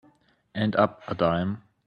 [0.55, 1.61] And up a dime.